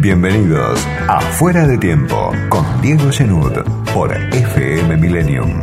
[0.00, 3.52] Bienvenidos a Fuera de Tiempo con Diego Genud
[3.92, 5.60] por FM Millennium.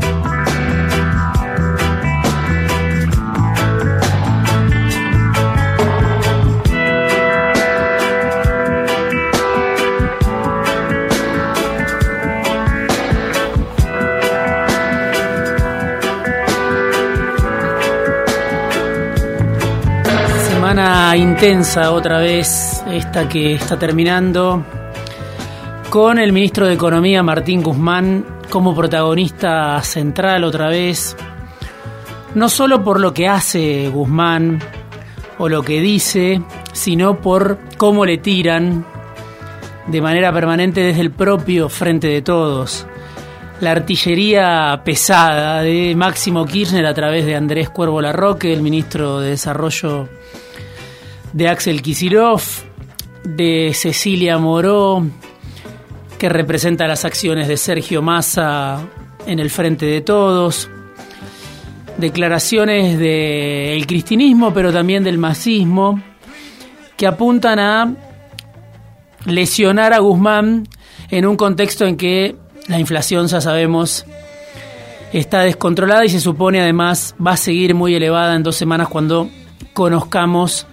[21.18, 24.64] Intensa otra vez, esta que está terminando,
[25.90, 31.18] con el ministro de Economía Martín Guzmán como protagonista central otra vez,
[32.36, 34.60] no solo por lo que hace Guzmán
[35.40, 36.42] o lo que dice,
[36.72, 38.86] sino por cómo le tiran
[39.88, 42.86] de manera permanente desde el propio Frente de Todos.
[43.60, 49.32] La artillería pesada de Máximo Kirchner a través de Andrés Cuervo Larroque, el ministro de
[49.32, 50.10] Desarrollo
[51.34, 52.42] de Axel Kisilov,
[53.24, 55.06] de Cecilia Moró,
[56.18, 58.82] que representa las acciones de Sergio Massa
[59.26, 60.70] en el Frente de Todos,
[61.98, 66.02] declaraciones del cristinismo, pero también del masismo,
[66.96, 67.96] que apuntan a
[69.26, 70.68] lesionar a Guzmán
[71.10, 72.36] en un contexto en que
[72.68, 74.06] la inflación, ya sabemos,
[75.14, 79.30] está descontrolada y se supone además va a seguir muy elevada en dos semanas cuando
[79.74, 80.68] conozcamos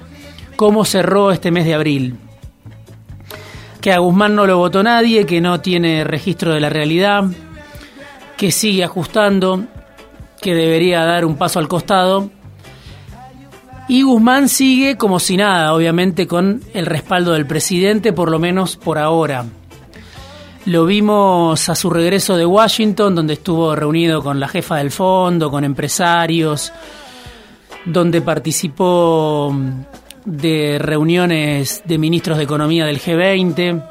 [0.57, 2.17] cómo cerró este mes de abril.
[3.81, 7.25] Que a Guzmán no lo votó nadie, que no tiene registro de la realidad,
[8.37, 9.65] que sigue ajustando,
[10.41, 12.31] que debería dar un paso al costado.
[13.89, 18.77] Y Guzmán sigue como si nada, obviamente con el respaldo del presidente, por lo menos
[18.77, 19.45] por ahora.
[20.67, 25.51] Lo vimos a su regreso de Washington, donde estuvo reunido con la jefa del fondo,
[25.51, 26.73] con empresarios,
[27.85, 29.55] donde participó
[30.25, 33.85] de reuniones de ministros de Economía del G20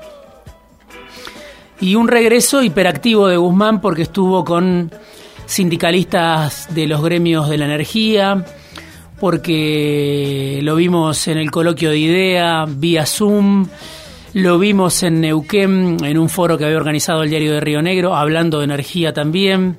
[1.80, 4.92] y un regreso hiperactivo de Guzmán porque estuvo con
[5.46, 8.46] sindicalistas de los gremios de la energía,
[9.20, 13.68] porque lo vimos en el coloquio de IDEA vía Zoom,
[14.34, 18.16] lo vimos en Neuquén en un foro que había organizado el diario de Río Negro,
[18.16, 19.78] hablando de energía también,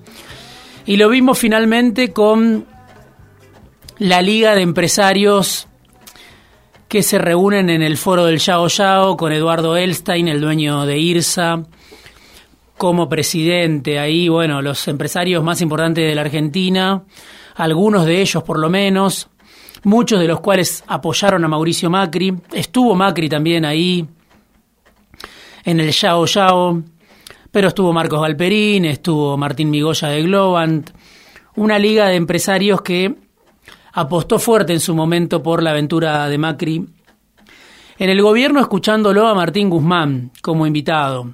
[0.87, 2.67] y lo vimos finalmente con
[3.99, 5.69] la Liga de Empresarios
[6.95, 10.97] que se reúnen en el foro del Yao Yao con Eduardo Elstein, el dueño de
[10.97, 11.65] IRSA,
[12.79, 13.99] como presidente.
[13.99, 17.03] Ahí, bueno, los empresarios más importantes de la Argentina,
[17.57, 19.29] algunos de ellos por lo menos,
[19.83, 22.33] muchos de los cuales apoyaron a Mauricio Macri.
[22.53, 24.07] Estuvo Macri también ahí,
[25.65, 26.81] en el Yao Yao,
[27.51, 30.91] pero estuvo Marcos Galperín, estuvo Martín Migoya de Globant,
[31.57, 33.17] una liga de empresarios que
[33.95, 36.85] apostó fuerte en su momento por la aventura de Macri.
[37.97, 41.33] En el gobierno escuchándolo a Martín Guzmán como invitado.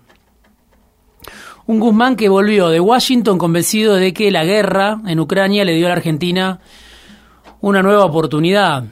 [1.66, 5.86] Un Guzmán que volvió de Washington convencido de que la guerra en Ucrania le dio
[5.86, 6.60] a la Argentina
[7.60, 8.84] una nueva oportunidad.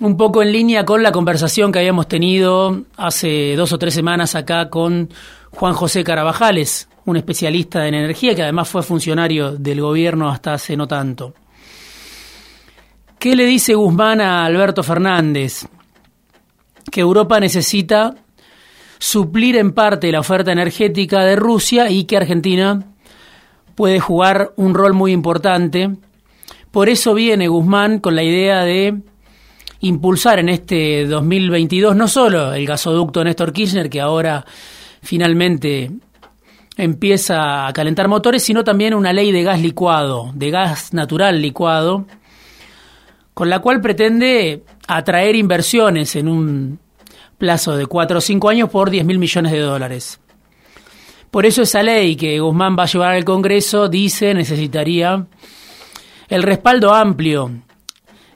[0.00, 4.34] Un poco en línea con la conversación que habíamos tenido hace dos o tres semanas
[4.34, 5.10] acá con
[5.52, 10.76] Juan José Carabajales, un especialista en energía que además fue funcionario del gobierno hasta hace
[10.76, 11.34] no tanto.
[13.18, 15.66] ¿Qué le dice Guzmán a Alberto Fernández?
[16.90, 18.14] Que Europa necesita
[18.98, 22.82] suplir en parte la oferta energética de Rusia y que Argentina
[23.74, 25.90] puede jugar un rol muy importante.
[26.70, 29.02] Por eso viene Guzmán con la idea de
[29.80, 34.44] impulsar en este 2022 no solo el gasoducto Néstor Kirchner, que ahora
[35.02, 35.90] finalmente
[36.76, 42.06] empieza a calentar motores, sino también una ley de gas licuado, de gas natural licuado,
[43.34, 46.78] con la cual pretende atraer inversiones en un
[47.38, 50.20] plazo de 4 o 5 años por 10 mil millones de dólares.
[51.30, 55.26] Por eso esa ley que Guzmán va a llevar al Congreso dice necesitaría
[56.28, 57.50] el respaldo amplio,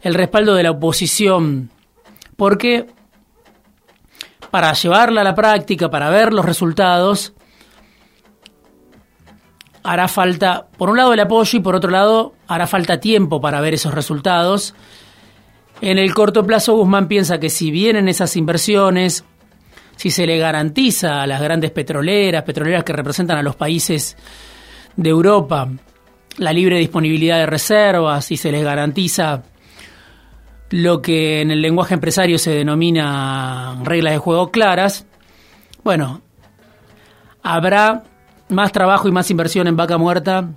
[0.02, 1.70] el respaldo de la oposición,
[2.36, 2.86] porque
[4.50, 7.34] para llevarla a la práctica, para ver los resultados,
[9.84, 13.60] hará falta, por un lado, el apoyo y por otro lado, hará falta tiempo para
[13.60, 14.74] ver esos resultados.
[15.82, 19.24] En el corto plazo, Guzmán piensa que si vienen esas inversiones,
[19.96, 24.16] si se le garantiza a las grandes petroleras, petroleras que representan a los países
[24.96, 25.68] de Europa,
[26.38, 29.42] la libre disponibilidad de reservas, si se les garantiza
[30.70, 35.06] lo que en el lenguaje empresario se denomina reglas de juego claras,
[35.84, 36.22] bueno,
[37.42, 38.02] habrá
[38.48, 40.48] más trabajo y más inversión en vaca muerta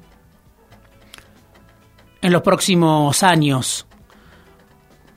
[2.21, 3.85] en los próximos años.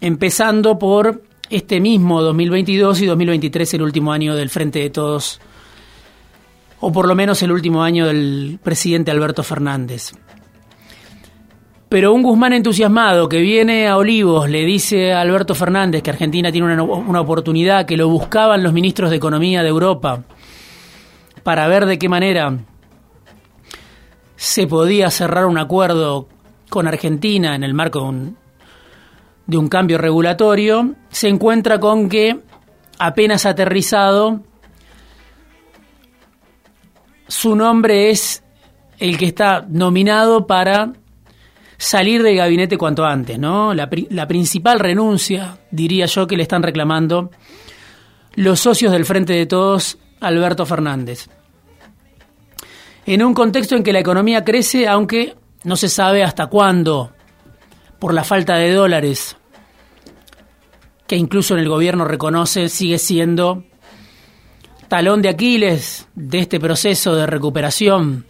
[0.00, 5.40] Empezando por este mismo 2022 y 2023 el último año del Frente de Todos,
[6.80, 10.12] o por lo menos el último año del presidente Alberto Fernández.
[11.88, 16.52] Pero un Guzmán entusiasmado que viene a Olivos le dice a Alberto Fernández que Argentina
[16.52, 20.22] tiene una, una, oportunidad, que lo buscaban los ministros de Economía de Europa
[21.42, 22.58] para ver de qué manera
[24.36, 26.28] se podía cerrar un acuerdo
[26.70, 28.14] con Argentina en el marco
[29.46, 32.40] de un, cambio regulatorio, se encuentra con que
[32.98, 34.40] apenas aterrizado,
[37.28, 38.42] su nombre es
[38.98, 40.92] el que está nominado para
[41.76, 43.74] salir del gabinete cuanto antes, ¿no?
[43.74, 43.88] La,
[44.28, 47.30] principal renuncia, diría yo, que le están reclamando
[48.34, 51.28] los socios del Frente de Todos, Alberto Fernández.
[53.06, 55.34] En un contexto en que la economía crece, aunque
[55.64, 57.12] no se sabe hasta cuándo,
[57.98, 59.36] por la falta de dólares,
[61.06, 63.64] que incluso en el gobierno reconoce sigue siendo
[64.88, 68.26] talón de Aquiles de este proceso de recuperación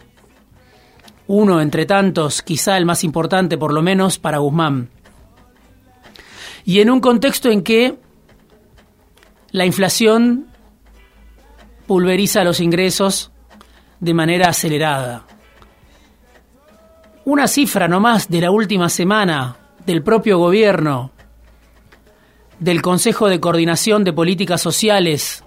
[1.33, 4.89] uno entre tantos, quizá el más importante por lo menos para Guzmán.
[6.65, 7.95] Y en un contexto en que
[9.51, 10.47] la inflación
[11.91, 13.31] pulveriza los ingresos
[13.99, 15.25] de manera acelerada.
[17.25, 21.11] Una cifra nomás de la última semana del propio gobierno,
[22.59, 25.43] del Consejo de Coordinación de Políticas Sociales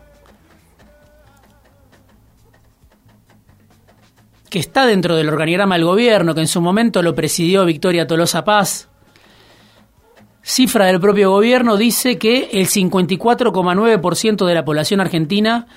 [4.51, 8.45] que está dentro del organigrama del gobierno, que en su momento lo presidió Victoria Tolosa
[8.45, 8.91] Paz,
[10.43, 15.69] cifra del propio gobierno, dice que el 54,9% de la población argentina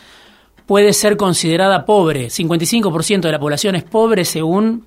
[0.68, 2.28] puede ser considerada pobre.
[2.28, 4.86] 55% de la población es pobre según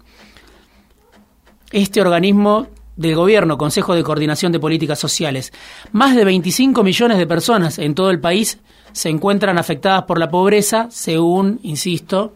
[1.72, 5.52] este organismo del gobierno, Consejo de Coordinación de Políticas Sociales.
[5.92, 8.58] Más de 25 millones de personas en todo el país
[8.92, 12.34] se encuentran afectadas por la pobreza, según, insisto,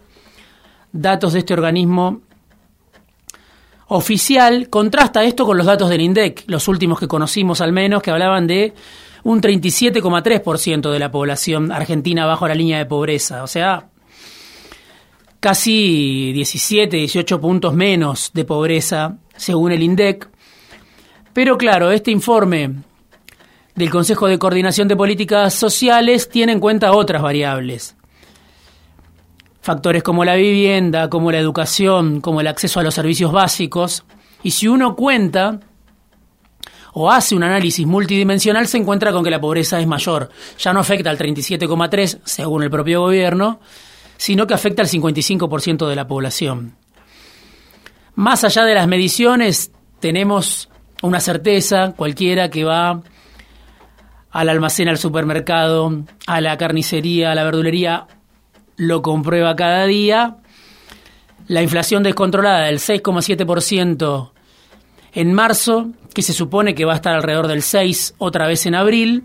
[0.91, 2.23] datos de este organismo
[3.89, 8.11] oficial, contrasta esto con los datos del INDEC, los últimos que conocimos al menos, que
[8.11, 8.73] hablaban de
[9.25, 13.89] un 37,3% de la población argentina bajo la línea de pobreza, o sea,
[15.41, 20.29] casi 17, 18 puntos menos de pobreza, según el INDEC.
[21.33, 22.75] Pero claro, este informe
[23.75, 27.97] del Consejo de Coordinación de Políticas Sociales tiene en cuenta otras variables
[29.65, 34.05] factores como la vivienda, como la educación, como el acceso a los servicios básicos.
[34.43, 35.61] Y si uno cuenta
[36.95, 40.31] o hace un análisis multidimensional, se encuentra con que la pobreza es mayor.
[40.59, 43.61] Ya no afecta al 37,3, según el propio gobierno,
[44.17, 46.77] sino que afecta al 55% de la población.
[48.15, 50.69] Más allá de las mediciones, tenemos
[51.03, 53.03] una certeza cualquiera que va
[54.31, 58.07] al almacén, al supermercado, a la carnicería, a la verdulería
[58.77, 60.37] lo comprueba cada día.
[61.47, 64.34] La inflación descontrolada del 6,7%
[65.15, 68.75] en marzo, que se supone que va a estar alrededor del 6 otra vez en
[68.75, 69.25] abril.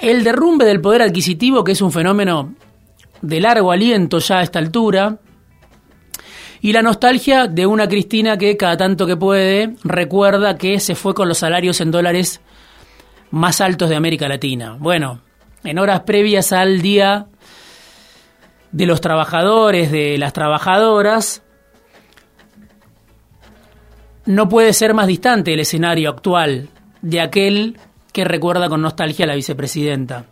[0.00, 2.54] El derrumbe del poder adquisitivo, que es un fenómeno
[3.20, 5.18] de largo aliento ya a esta altura.
[6.60, 11.12] Y la nostalgia de una Cristina que cada tanto que puede recuerda que se fue
[11.12, 12.40] con los salarios en dólares
[13.30, 14.76] más altos de América Latina.
[14.78, 15.20] Bueno,
[15.64, 17.26] en horas previas al día
[18.70, 21.42] de los trabajadores, de las trabajadoras,
[24.26, 26.68] no puede ser más distante el escenario actual
[27.00, 27.78] de aquel
[28.12, 30.26] que recuerda con nostalgia a la vicepresidenta.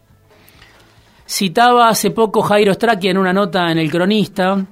[1.27, 4.67] Citaba hace poco Jairo Straquia en una nota en El Cronista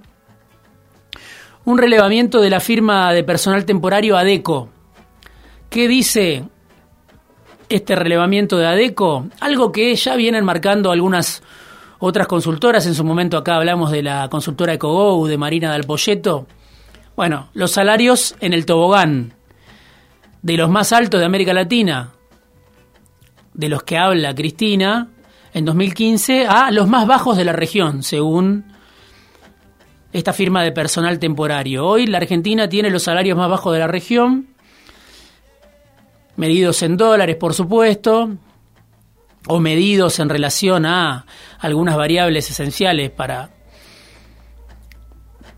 [1.69, 4.71] un relevamiento de la firma de personal temporario ADECO.
[5.69, 6.45] ¿Qué dice
[7.69, 9.27] este relevamiento de ADECO?
[9.41, 11.43] Algo que ya vienen marcando algunas
[11.99, 12.87] otras consultoras.
[12.87, 16.47] En su momento acá hablamos de la consultora EcoGo, de Marina del Polleto.
[17.19, 19.33] Bueno, los salarios en el tobogán,
[20.41, 22.13] de los más altos de América Latina,
[23.55, 25.09] de los que habla Cristina,
[25.53, 28.73] en 2015, a los más bajos de la región, según
[30.13, 31.89] esta firma de personal temporario.
[31.89, 34.51] Hoy la Argentina tiene los salarios más bajos de la región,
[36.37, 38.31] medidos en dólares, por supuesto,
[39.49, 41.27] o medidos en relación a
[41.59, 43.58] algunas variables esenciales para,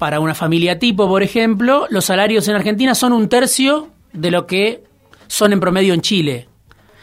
[0.00, 4.46] para una familia tipo, por ejemplo, los salarios en Argentina son un tercio de lo
[4.46, 4.82] que
[5.26, 6.48] son en promedio en Chile.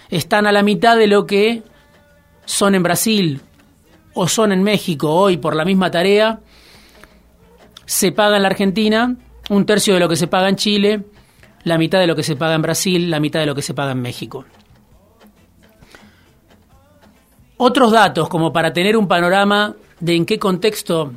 [0.09, 1.61] Están a la mitad de lo que
[2.45, 3.41] son en Brasil
[4.15, 5.13] o son en México.
[5.13, 6.39] Hoy, por la misma tarea,
[7.85, 9.15] se paga en la Argentina
[9.51, 11.03] un tercio de lo que se paga en Chile,
[11.65, 13.75] la mitad de lo que se paga en Brasil, la mitad de lo que se
[13.75, 14.43] paga en México.
[17.57, 21.13] Otros datos, como para tener un panorama de en qué contexto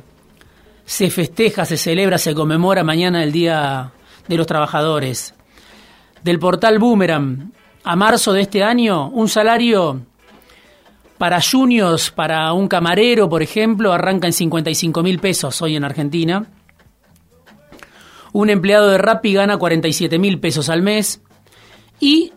[0.91, 3.93] se festeja, se celebra, se conmemora mañana el Día
[4.27, 5.33] de los Trabajadores.
[6.21, 7.53] Del portal Boomerang,
[7.85, 10.01] a marzo de este año, un salario
[11.17, 16.45] para juniors, para un camarero, por ejemplo, arranca en 55 mil pesos hoy en Argentina.
[18.33, 21.21] Un empleado de Rappi gana 47 mil pesos al mes.
[22.01, 22.33] Y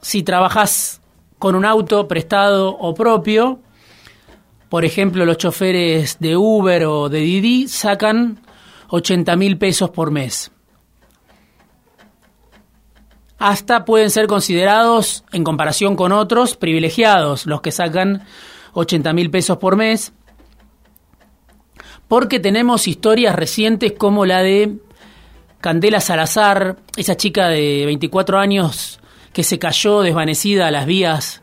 [0.00, 1.00] si trabajas
[1.38, 3.60] con un auto prestado o propio,
[4.72, 8.40] por ejemplo, los choferes de Uber o de Didi sacan
[8.88, 10.50] 80 mil pesos por mes.
[13.38, 18.24] Hasta pueden ser considerados, en comparación con otros, privilegiados, los que sacan
[18.72, 20.14] 80 mil pesos por mes,
[22.08, 24.78] porque tenemos historias recientes como la de
[25.60, 29.00] Candela Salazar, esa chica de 24 años
[29.34, 31.41] que se cayó desvanecida a las vías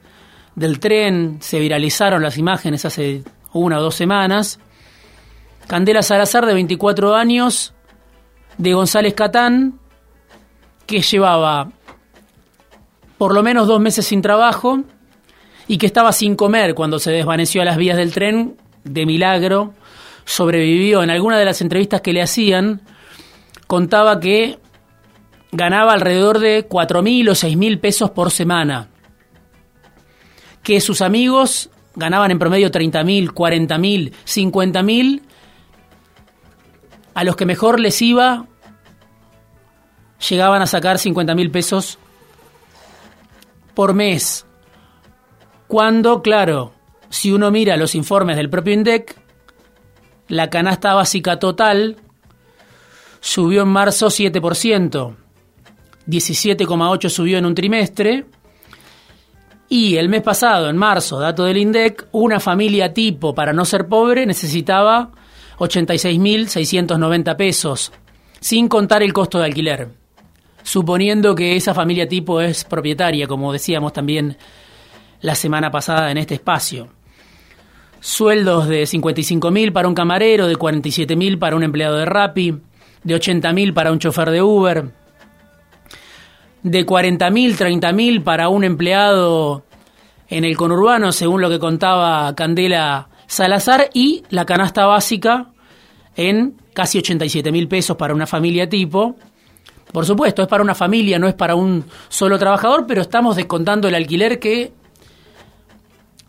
[0.59, 3.23] del tren, se viralizaron las imágenes hace
[3.53, 4.59] una o dos semanas.
[5.67, 7.73] Candela Salazar, de 24 años,
[8.57, 9.79] de González Catán,
[10.85, 11.71] que llevaba
[13.17, 14.81] por lo menos dos meses sin trabajo
[15.65, 19.73] y que estaba sin comer cuando se desvaneció a las vías del tren, de milagro,
[20.25, 21.03] sobrevivió.
[21.03, 22.81] En alguna de las entrevistas que le hacían,
[23.65, 24.59] contaba que
[25.53, 28.89] ganaba alrededor de cuatro mil o seis mil pesos por semana,
[30.63, 35.23] que sus amigos ganaban en promedio 30 mil, 40 mil, 50 mil,
[37.13, 38.45] a los que mejor les iba
[40.27, 41.97] llegaban a sacar 50 mil pesos
[43.73, 44.45] por mes.
[45.67, 46.73] Cuando, claro,
[47.09, 49.15] si uno mira los informes del propio INDEC,
[50.27, 51.97] la canasta básica total
[53.19, 55.15] subió en marzo 7%,
[56.07, 58.25] 17,8% subió en un trimestre,
[59.69, 63.87] y el mes pasado, en marzo, dato del INDEC, una familia tipo para no ser
[63.87, 65.11] pobre necesitaba
[65.59, 67.91] 86.690 pesos,
[68.39, 69.99] sin contar el costo de alquiler
[70.63, 74.37] suponiendo que esa familia tipo es propietaria, como decíamos también
[75.21, 76.89] la semana pasada en este espacio.
[77.99, 82.55] Sueldos de 55.000 para un camarero, de 47.000 para un empleado de Rappi,
[83.03, 84.91] de 80.000 para un chofer de Uber,
[86.63, 89.63] de 40.000, 30.000 para un empleado
[90.27, 95.47] en el conurbano, según lo que contaba Candela Salazar, y la canasta básica
[96.15, 99.15] en casi 87.000 pesos para una familia tipo,
[99.91, 103.87] por supuesto, es para una familia, no es para un solo trabajador, pero estamos descontando
[103.87, 104.71] el alquiler que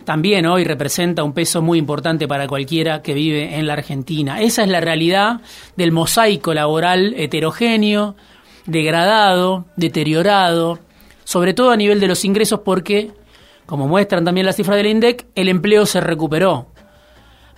[0.05, 4.41] también hoy representa un peso muy importante para cualquiera que vive en la Argentina.
[4.41, 5.43] Esa es la realidad
[5.77, 8.17] del mosaico laboral heterogéneo,
[8.71, 10.79] degradado, deteriorado,
[11.25, 13.11] sobre todo a nivel de los ingresos porque,
[13.67, 16.69] como muestran también las cifras del INDEC, el empleo se recuperó.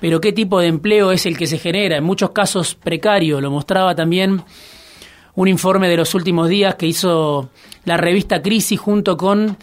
[0.01, 1.97] Pero ¿qué tipo de empleo es el que se genera?
[1.97, 4.43] En muchos casos precario, lo mostraba también
[5.35, 7.51] un informe de los últimos días que hizo
[7.85, 9.57] la revista Crisis junto con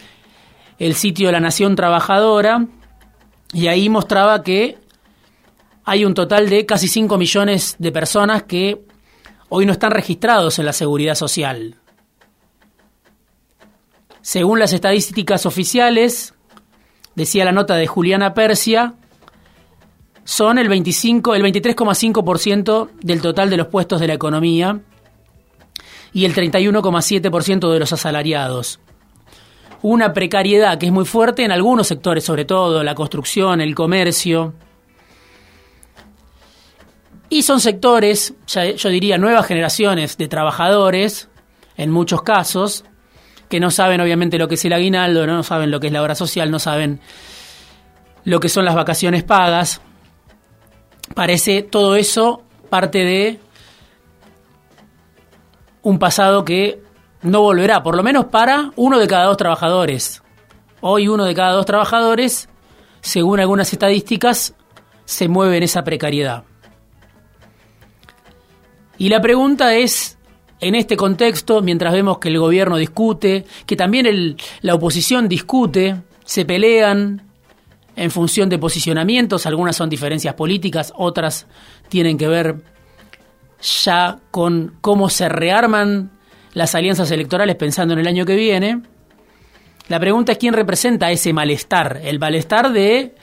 [0.80, 2.66] el sitio La Nación Trabajadora,
[3.54, 4.78] y ahí mostraba que
[5.84, 8.82] hay un total de casi 5 millones de personas que
[9.50, 11.76] hoy no están registrados en la seguridad social.
[14.22, 16.34] Según las estadísticas oficiales,
[17.16, 18.94] decía la nota de Juliana Persia,
[20.24, 24.80] son el 25, el 23,5% del total de los puestos de la economía
[26.14, 28.80] y el 31,7% de los asalariados.
[29.82, 34.54] Una precariedad que es muy fuerte en algunos sectores, sobre todo la construcción, el comercio.
[37.30, 41.30] Y son sectores, yo diría, nuevas generaciones de trabajadores,
[41.78, 42.84] en muchos casos,
[43.50, 46.02] que no saben obviamente lo que es el aguinaldo, no saben lo que es la
[46.02, 47.00] obra social, no saben
[48.24, 49.82] lo que son las vacaciones pagas.
[51.14, 53.40] Parece todo eso parte de
[55.82, 56.82] un pasado que
[57.22, 60.24] no volverá, por lo menos para uno de cada dos trabajadores.
[60.82, 62.50] Hoy uno de cada dos trabajadores,
[63.02, 64.56] según algunas estadísticas,
[65.06, 66.44] se mueve en esa precariedad.
[69.00, 70.18] Y la pregunta es,
[70.60, 76.44] en este contexto, mientras vemos que el gobierno discute, que también la oposición discute, se
[76.44, 77.24] pelean
[77.96, 81.48] en función de posicionamientos, algunas son diferencias políticas, otras
[81.88, 82.58] tienen que ver
[83.62, 86.12] ya con cómo se rearman
[86.54, 88.82] las alianzas electorales pensando en el año que viene.
[89.88, 93.16] La pregunta es quién representa ese malestar, el malestar de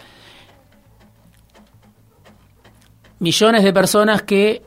[3.19, 4.66] millones de personas que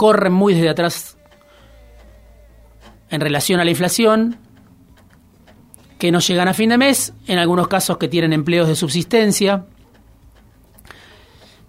[0.00, 1.18] corren muy desde atrás
[3.10, 4.38] en relación a la inflación,
[5.98, 9.66] que no llegan a fin de mes, en algunos casos que tienen empleos de subsistencia.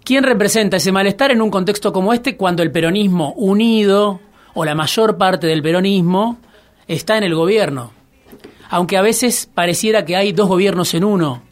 [0.02, 4.20] ¿Quién representa ese malestar en un contexto como este cuando el peronismo unido,
[4.54, 6.38] o la mayor parte del peronismo,
[6.88, 7.92] está en el gobierno?
[8.70, 11.42] Aunque a veces pareciera que hay dos gobiernos en uno.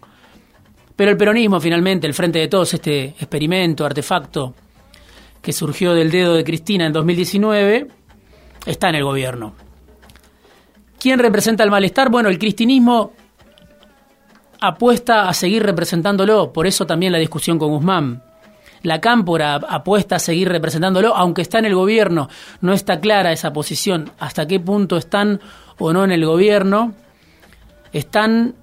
[0.96, 4.54] Pero el peronismo, finalmente, el frente de todos, este experimento, artefacto,
[5.42, 7.88] que surgió del dedo de Cristina en 2019,
[8.66, 9.54] está en el gobierno.
[10.98, 12.10] ¿Quién representa el malestar?
[12.10, 13.12] Bueno, el cristinismo
[14.60, 18.22] apuesta a seguir representándolo, por eso también la discusión con Guzmán.
[18.82, 22.28] La cámpora apuesta a seguir representándolo, aunque está en el gobierno.
[22.60, 25.40] No está clara esa posición, hasta qué punto están
[25.78, 26.94] o no en el gobierno.
[27.92, 28.54] Están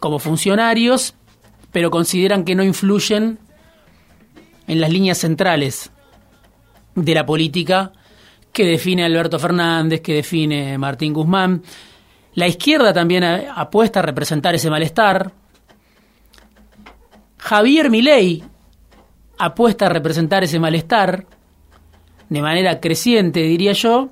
[0.00, 1.14] como funcionarios,
[1.70, 3.38] pero consideran que no influyen
[4.66, 5.90] en las líneas centrales
[6.94, 7.92] de la política
[8.52, 11.62] que define Alberto Fernández, que define Martín Guzmán.
[12.34, 15.32] La izquierda también apuesta a representar ese malestar.
[17.38, 18.42] Javier Milei
[19.38, 21.26] apuesta a representar ese malestar
[22.28, 24.10] de manera creciente, diría yo.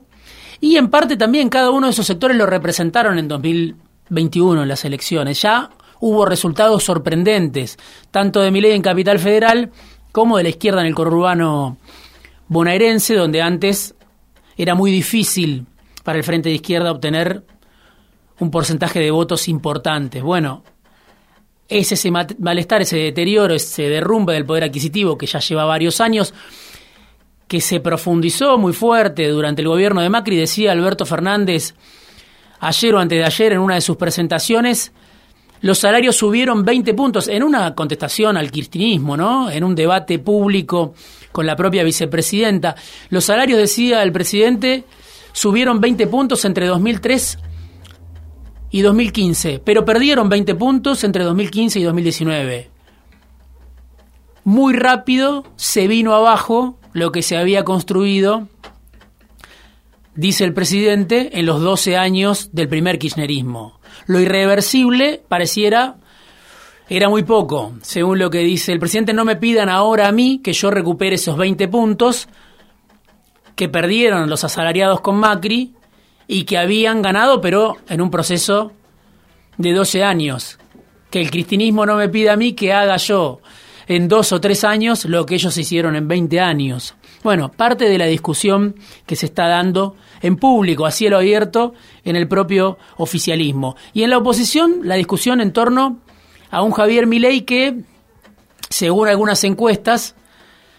[0.60, 4.84] Y en parte también cada uno de esos sectores lo representaron en 2021 en las
[4.84, 5.40] elecciones.
[5.40, 7.78] Ya hubo resultados sorprendentes,
[8.10, 9.70] tanto de Milei en Capital Federal
[10.12, 11.78] como de la izquierda en el conurbano
[12.48, 13.94] bonaerense, donde antes
[14.56, 15.66] era muy difícil
[16.04, 17.44] para el Frente de Izquierda obtener
[18.40, 20.22] un porcentaje de votos importantes.
[20.22, 20.64] Bueno,
[21.68, 26.34] es ese malestar, ese deterioro, ese derrumbe del poder adquisitivo que ya lleva varios años,
[27.46, 31.74] que se profundizó muy fuerte durante el gobierno de Macri, decía Alberto Fernández
[32.60, 34.92] ayer o antes de ayer en una de sus presentaciones,
[35.62, 39.50] los salarios subieron 20 puntos en una contestación al kirchnerismo, ¿no?
[39.50, 40.94] En un debate público
[41.32, 42.74] con la propia vicepresidenta.
[43.10, 44.84] Los salarios, decía el presidente,
[45.32, 47.38] subieron 20 puntos entre 2003
[48.70, 52.70] y 2015, pero perdieron 20 puntos entre 2015 y 2019.
[54.44, 58.48] Muy rápido se vino abajo lo que se había construido,
[60.14, 63.79] dice el presidente, en los 12 años del primer kirchnerismo.
[64.06, 65.96] Lo irreversible pareciera
[66.88, 67.74] era muy poco.
[67.82, 71.16] Según lo que dice el presidente, no me pidan ahora a mí que yo recupere
[71.16, 72.28] esos 20 puntos
[73.54, 75.74] que perdieron los asalariados con Macri
[76.26, 78.72] y que habían ganado, pero en un proceso
[79.58, 80.58] de 12 años.
[81.10, 83.40] Que el cristinismo no me pida a mí que haga yo
[83.90, 86.94] en dos o tres años lo que ellos hicieron en 20 años.
[87.24, 91.74] Bueno, parte de la discusión que se está dando en público, a cielo abierto,
[92.04, 93.74] en el propio oficialismo.
[93.92, 95.98] Y en la oposición, la discusión en torno
[96.52, 97.80] a un Javier Milei que,
[98.68, 100.14] según algunas encuestas,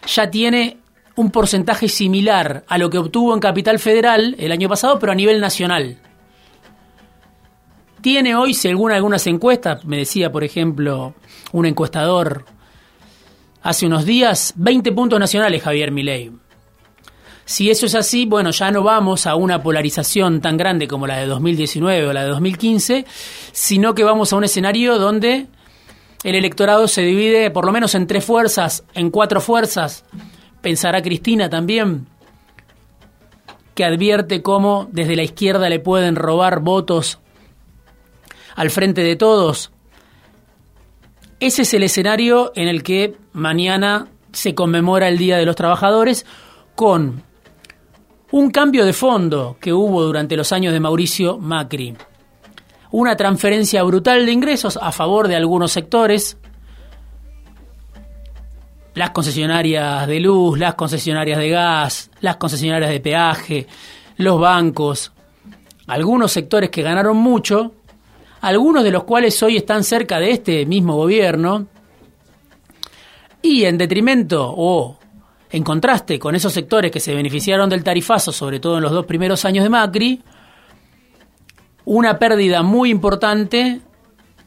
[0.06, 0.78] ya tiene
[1.14, 5.14] un porcentaje similar a lo que obtuvo en Capital Federal el año pasado, pero a
[5.14, 5.98] nivel nacional.
[8.00, 11.12] Tiene hoy, según algunas encuestas, me decía, por ejemplo,
[11.52, 12.46] un encuestador
[13.62, 16.32] hace unos días, 20 puntos nacionales Javier Milei.
[17.44, 21.16] Si eso es así, bueno, ya no vamos a una polarización tan grande como la
[21.16, 23.04] de 2019 o la de 2015,
[23.52, 25.48] sino que vamos a un escenario donde
[26.22, 30.04] el electorado se divide por lo menos en tres fuerzas, en cuatro fuerzas.
[30.60, 32.06] Pensará Cristina también,
[33.74, 37.18] que advierte cómo desde la izquierda le pueden robar votos
[38.54, 39.72] al frente de todos.
[41.42, 46.24] Ese es el escenario en el que mañana se conmemora el Día de los Trabajadores
[46.76, 47.24] con
[48.30, 51.96] un cambio de fondo que hubo durante los años de Mauricio Macri.
[52.92, 56.38] Una transferencia brutal de ingresos a favor de algunos sectores,
[58.94, 63.66] las concesionarias de luz, las concesionarias de gas, las concesionarias de peaje,
[64.16, 65.10] los bancos,
[65.88, 67.72] algunos sectores que ganaron mucho,
[68.42, 71.68] algunos de los cuales hoy están cerca de este mismo gobierno,
[73.40, 74.98] y en detrimento o
[75.50, 79.06] en contraste con esos sectores que se beneficiaron del tarifazo, sobre todo en los dos
[79.06, 80.22] primeros años de Macri,
[81.84, 83.80] una pérdida muy importante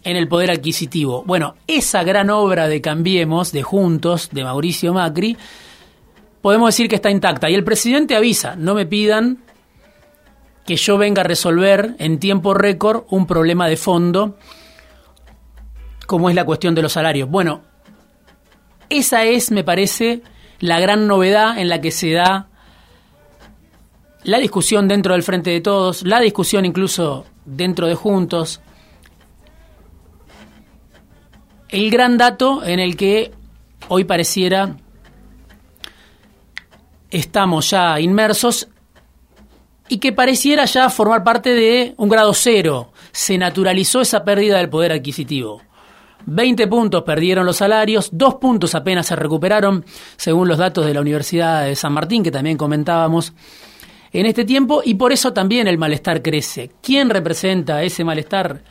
[0.04, 1.24] en el poder adquisitivo.
[1.26, 5.38] Bueno, esa gran obra de Cambiemos, de Juntos, de Mauricio Macri,
[6.42, 7.50] podemos decir que está intacta.
[7.50, 9.40] Y el presidente avisa, no me pidan
[10.66, 14.38] que yo venga a resolver en tiempo récord un problema de fondo
[16.08, 17.30] como es la cuestión de los salarios.
[17.30, 17.62] Bueno,
[18.90, 20.22] esa es, me parece,
[20.60, 22.48] la gran novedad en la que se da
[24.24, 28.62] la discusión dentro del Frente de Todos, la discusión incluso dentro de Juntos,
[31.70, 33.32] el gran dato en el que
[33.88, 34.78] hoy pareciera
[37.12, 38.68] estamos ya inmersos
[39.88, 42.92] y que pareciera ya formar parte de un grado cero.
[43.12, 45.62] se naturalizó esa pérdida del poder adquisitivo.
[46.26, 49.86] 20 puntos perdieron los salarios, dos puntos apenas se recuperaron,
[50.18, 53.34] según los datos de la Universidad de San Martín, que también comentábamos
[54.12, 56.72] en este tiempo, y por eso también el malestar crece.
[56.82, 58.64] ¿Quién representa ese malestar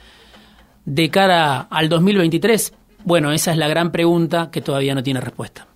[0.84, 2.72] de cara al 2023?
[3.04, 5.68] Bueno, esa es la gran pregunta que todavía no tiene respuesta.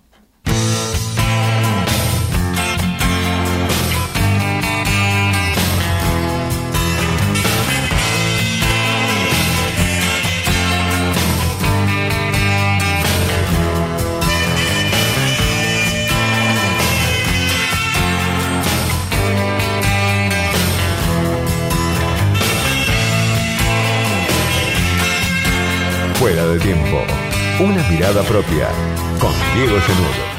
[26.59, 27.03] Tiempo.
[27.59, 28.69] Una mirada propia
[29.19, 30.38] con Diego Genudo.